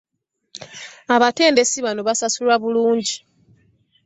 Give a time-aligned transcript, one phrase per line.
[1.15, 3.15] Abatendesi bano basasulwa bulungi.